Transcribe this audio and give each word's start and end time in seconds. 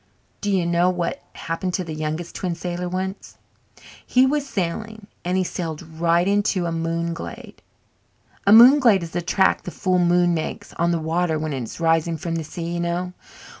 Do 0.41 0.49
you 0.49 0.65
know 0.65 0.89
what 0.89 1.21
happened 1.33 1.75
to 1.75 1.83
the 1.83 1.93
Youngest 1.93 2.33
Twin 2.33 2.55
Sailor 2.55 2.89
once? 2.89 3.37
He 4.03 4.25
was 4.25 4.47
sailing 4.49 5.05
and 5.23 5.37
he 5.37 5.43
sailed 5.43 5.83
right 5.83 6.27
into 6.27 6.65
a 6.65 6.71
moonglade. 6.71 7.59
A 8.47 8.51
moonglade 8.51 9.03
is 9.03 9.11
the 9.11 9.21
track 9.21 9.61
the 9.61 9.69
full 9.69 9.99
moon 9.99 10.33
makes 10.33 10.73
on 10.73 10.89
the 10.89 10.97
water 10.97 11.37
when 11.37 11.53
it 11.53 11.61
is 11.61 11.79
rising 11.79 12.17
from 12.17 12.33
the 12.33 12.43
sea, 12.43 12.63
you 12.73 12.79
know. 12.79 13.13